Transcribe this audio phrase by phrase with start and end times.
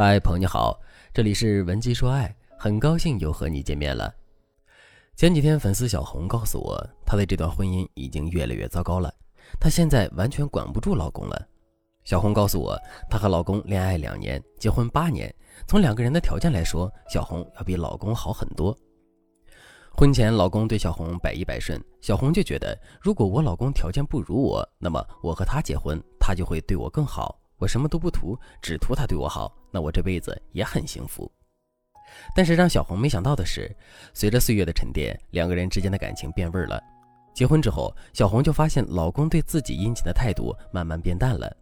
[0.00, 0.80] 嗨，朋友你好，
[1.12, 4.14] 这里是文姬说爱，很高兴又和你见面了。
[5.16, 9.12] 前几天粉丝小红告诉我，她的这段婚姻已经越来越糟糕了，
[9.58, 11.48] 她现在完全管不住老公了。
[12.04, 12.78] 小红告诉我，
[13.10, 15.34] 她和老公恋爱两年，结婚八年，
[15.66, 18.72] 从两个人的条件来说，小红要比老公好很多。
[19.96, 27.36] 婚前老公对小红百依百顺，小红就觉得，如果我老公条件不如我，那么我和他结婚，他就会对我更好。
[27.58, 31.30] 我什么都不图，只图他对我好，那我这辈子也很幸福。
[32.34, 33.70] 但是让小红没想到的是，
[34.14, 36.82] 随着岁月的沉淀，两个人之间的感情变味了。
[37.34, 41.54] 结婚之后，小红就发现老公对自己殷勤的态度慢慢变淡了。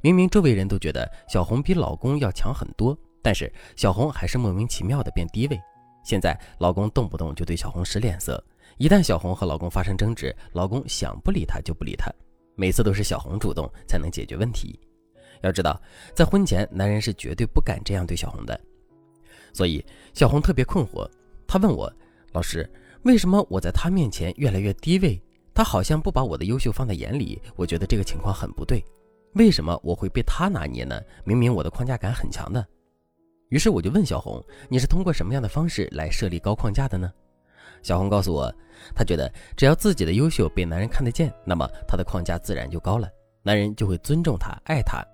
[0.00, 5.60] 明明周围人都觉得小红比老公要强很多，但是小红还是莫名其妙的变低位。
[6.04, 8.42] 现在老公动不动就对小红使脸色，
[8.78, 12.10] 一旦小红和老公发生争执，老公想不理她就不理她，
[12.54, 14.78] 每次都是小红主动才能解决问题。
[15.42, 15.80] 要知道，
[16.14, 18.58] 在婚前，男人是绝对不敢这样对小红的，
[19.52, 21.08] 所以小红特别困惑。
[21.46, 21.92] 她问我
[22.32, 22.68] ：“老师，
[23.02, 25.20] 为什么我在他面前越来越低位？
[25.52, 27.40] 他好像不把我的优秀放在眼里。
[27.56, 28.84] 我觉得这个情况很不对，
[29.34, 31.00] 为什么我会被他拿捏呢？
[31.24, 32.64] 明明我的框架感很强的。”
[33.50, 37.12] 于是我就问小红：“你是通过什么样的方式来设立高框架的呢？”
[37.82, 38.54] 小红告诉我，
[38.94, 43.08] 她觉得只要自己的优秀被男人看得见，那么她的框架自然就高了，
[43.42, 45.04] 男人就会尊重她、爱她。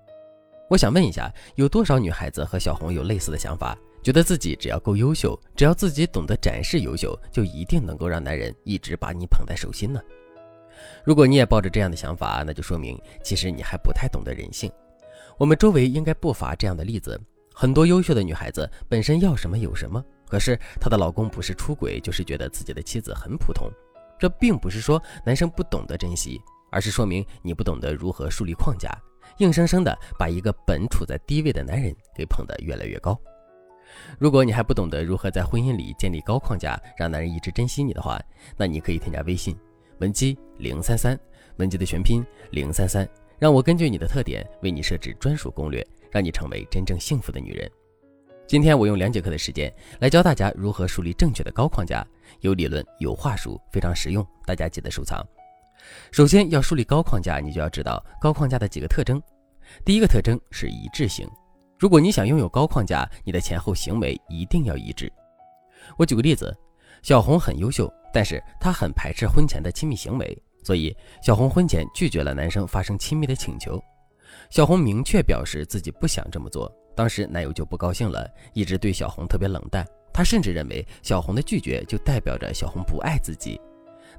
[0.69, 10.01] 我想问一下，有多少女孩子和小红有类似的想法，觉得自己只要够优秀，只要自己懂得展示优秀，就一定能够让男人一直把你捧在手心呢？
[11.05, 14.69] 如果你也抱着这样的想法，那就说明其实你还不太懂得人性。
[15.37, 17.17] 我们周围应该不乏这样的例子，
[17.53, 23.71] 很多优秀的女孩子本身要什么有什么，可是她的老公不是出轨，就是觉得自己的妻子很普通。
[24.19, 28.91] 这并不是说男生不懂得珍惜，而是说明你不懂得如何树立框架。
[29.37, 33.19] 硬生生的把一个本处在低位的男人给捧得越来越高。
[34.19, 38.19] 如果你还不懂得如何在婚姻里建立高框架，让男人一直珍惜你的话，
[38.57, 39.57] 那你可以添加微信
[39.99, 41.17] 文姬零三三，
[41.57, 43.07] 文姬的全拼零三三，
[43.39, 47.69] 让我根据你的特点为你设置专属攻略，让你成为真正幸福的女人。
[48.45, 52.05] 今天我用两节课的时间来教大家如何树立正确的高框架，
[52.41, 55.25] 有理论有话术，非常实用，大家记得收藏。
[56.11, 59.21] 首先要树立高框架，你就要知道高框架的几个特征。
[59.83, 61.29] 第一个特征是一致性。
[61.77, 65.11] 如果你想拥有高框架，你的前后行为一定要一致。
[65.97, 66.55] 我举个例子，
[67.03, 73.81] 小红很优秀，但是她很排斥婚前的亲密行为，所以小红婚前拒绝了男生发生亲密的请求。
[74.49, 79.85] 小红明确表示自己不想这么做，当时男友就不高兴了，一直对小红特别冷淡。
[80.13, 83.59] 他甚至认为小红的拒绝就代表着小红不爱自己。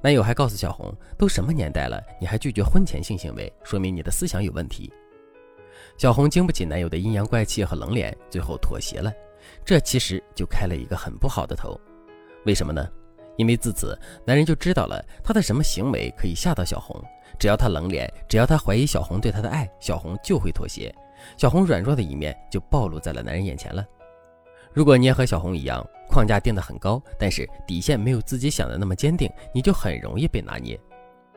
[0.01, 4.93] 男友还告诉小红：“都什么年代了，你还拒绝婚前性行为，说明你的思想有问题。”
[5.99, 9.13] 小红经不起男友的阴阳怪气和冷脸，最后妥协了。
[9.65, 11.79] 这其实就开了一个很不好的头。
[12.47, 12.89] 为什么呢？
[13.37, 17.01] 因为自此，男人就知道了他的什么行为可以吓到小红。
[17.39, 20.95] 只要他冷脸，只要他怀疑小红对他的爱，小红就会妥协。
[21.37, 23.85] 小红软弱的一面就暴露在了男人眼前了。
[24.78, 30.78] 如果你也和小红一样，框架定得很高，但是底线没有自己想的那么坚定，你就很容易被拿捏。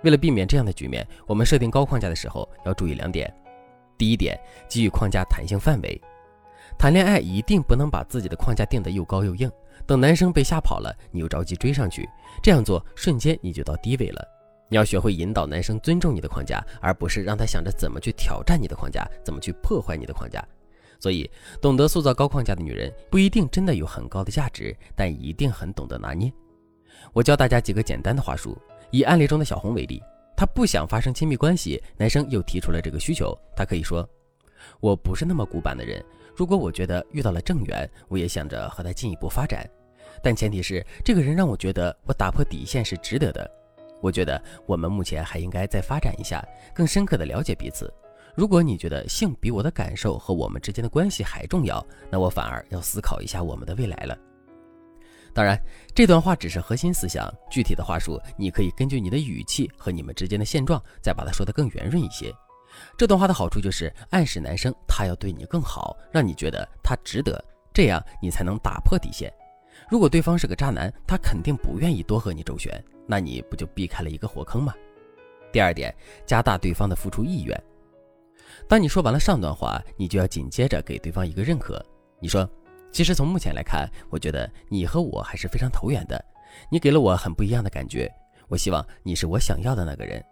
[0.03, 3.33] 为了避免这样的局面，我们设定高框架的时候要注意两点。
[3.97, 5.99] 第一点，给予框架弹性范围。
[6.77, 9.51] 谈恋爱一定不能把自己的框架定得又高又硬，
[9.87, 12.07] 等男生被吓跑了，你又着急追上去，
[12.43, 14.23] 这样做瞬间你就到低位了。
[14.69, 20.47] 你要学会引导男生尊重你的框架，而不是让他想着怎么去挑战你的框架，怎么去破坏你的框架。
[21.01, 21.29] 所以，
[21.59, 26.31] 懂得塑造高框架的女人不一定真的有很高的价值，但一定很懂得拿捏。
[27.11, 28.55] 我教大家几个简单的话术。
[28.91, 29.99] 以案例中的小红为例，
[30.35, 34.07] 她不想发生亲密关系，男生又提出了这个需求，她可以说
[34.79, 36.03] ：“我不是那么古板的人，
[36.35, 39.67] 如果我觉得遇到了正缘，我也想着和他进一步发展，
[40.21, 43.49] 但前提是这个人让我觉得我打破底线是值得的。
[44.01, 46.45] 我觉得我们目前还应该再发展一下，
[46.75, 47.91] 更深刻的了解彼此。”
[48.35, 54.17] 如果你觉得性比我的感受和我们之间的关系还重要，那我反而要思考一下我们的未来了。
[55.33, 55.57] 当然，
[55.95, 62.33] 这段话只是核心思想，具体的话术你可以根据你的语气和你们之间的现状，再把它说得更圆润一些。
[62.97, 67.43] 这段话的好处就是暗示男生他要对你更好，让你觉得他值得，
[67.73, 69.31] 这样你才能打破底线。
[69.89, 74.73] 如果对方是个渣男，他肯定不愿意多和你周旋，那你不就避开了一个火坑吗？
[75.51, 75.93] 第二点，
[76.25, 77.61] 加大对方的付出意愿。
[78.67, 81.83] 当你说完了上段话，你就要紧接着给对方一个认可。
[82.19, 82.49] 你说
[82.91, 86.23] ：“其实从目前来看，我觉得你和我还是非常投缘的。
[86.69, 88.11] 你给了我很不一样的感觉。
[88.47, 90.23] 我希望你是我想要的那个人。”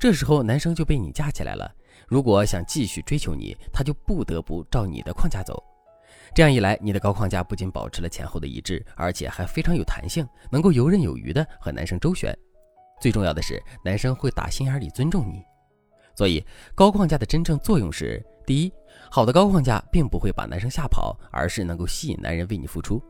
[0.00, 1.70] 这时候男生就被你架起来了。
[2.08, 5.62] 如果想继续追求你，他就不得不照你的框架走。
[6.34, 12.36] 这样一来，你的高框架不仅保持了前后的一致，而且还非常有弹性，能够游刃有余的和男生周旋。
[13.00, 15.42] 最重要的是，男生会打心眼里尊重你。
[16.14, 16.44] 所以，
[16.74, 18.72] 高框架的真正作用是：第一，
[19.10, 23.00] 好的高框架并不会把男生吓跑，而是能够吸引男人为你付出；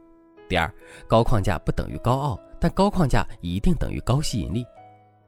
[0.48, 0.72] 第二，
[1.06, 4.62] 高框架不等于高傲，但高框架一定等于高吸引力；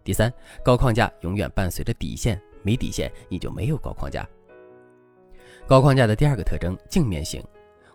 [0.02, 0.32] 第三，
[0.64, 4.26] 高框架永远伴随着底线，没底线你就没有高框架。
[5.67, 7.44] 高框架的第二个特征，镜面型。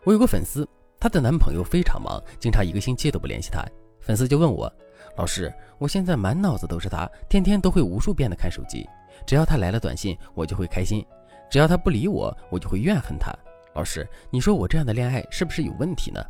[0.04, 0.68] 我有个粉丝，
[1.00, 3.66] 她的男朋友非常忙，经常一个星期都不联系她。
[4.00, 4.72] 粉丝就问我
[5.18, 8.88] ：“老师，我现在满脑子都是他，天天都会无数遍的看手机。”
[9.26, 11.04] 只要他来了短信，我就会开心；
[11.50, 13.34] 只要他不理我，我就会怨恨他。
[13.74, 16.22] 老师，你说我这样的恋爱是不是有问题呢？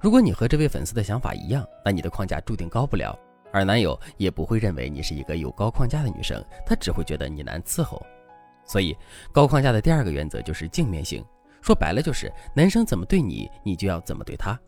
[0.00, 3.18] 如果你和这位粉丝的想法一样，那你的框架注定高不了，
[3.52, 8.04] 而男友也不会认为你是一个有高框架的女生，他只会觉得你难伺候。
[8.64, 8.96] 所以，
[9.32, 11.24] 高框架的第二个原则就是镜面性，
[11.62, 14.58] 说白了就是男生怎么对你，你就要怎么对他。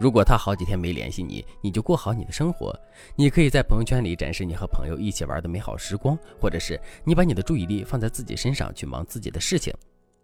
[0.00, 2.74] 如果他好几天没联系你，你就过好你的生活。
[3.14, 9.74] 你可以在朋友圈里展示你和朋友一起玩的美好时光，或者是你把你的注意力放在自己身上去忙自己的事情。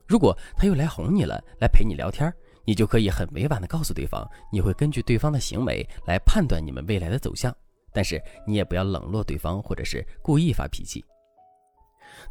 [0.06, 2.32] 如果他又来哄你了，来陪你聊天，
[2.64, 7.54] 你就可以很委婉的告诉对方，你会根据对方的行为来判断你们未来的走向。
[7.92, 11.04] 但是你也不要冷落对方，或者是故意发脾气。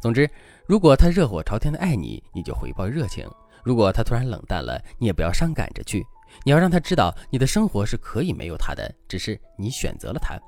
[0.00, 0.28] 总之，
[0.66, 3.24] 如果他热火朝天的爱你，你就回报热情；
[3.66, 6.06] 如果他突然冷淡了，你也不要上赶着去。
[6.44, 10.38] 你要让他知道，你的生活是可以没有他的，只是你选择了他。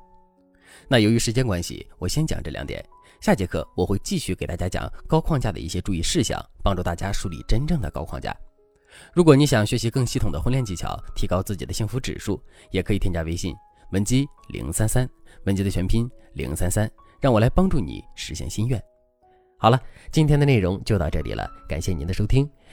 [0.87, 2.81] 那由于时间关系，我先讲这两点。
[3.21, 8.33] 下节课我会继续给大家讲高框架的一些注意事项，帮助大家树立真正的高框架。
[9.13, 12.41] 如果你想学习更系统的婚恋技巧，提高自己的幸福指数，
[12.71, 13.53] 也可以添加微信
[13.91, 15.11] 文姬零三三，
[15.45, 16.89] 文姬的全拼零三三，
[17.21, 18.81] 让我来帮助你实现心愿。
[19.57, 19.81] 好了，
[20.13, 22.49] 今天的内容就到这里了，感谢您的收听。